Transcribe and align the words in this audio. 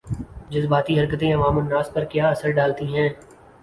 جذباتی 0.49 0.99
حرکتیں 0.99 1.33
عوام 1.33 1.57
الناس 1.57 1.93
پر 1.93 2.05
کیا 2.11 2.29
اثرڈالتی 2.29 2.85
ہیں 2.95 3.09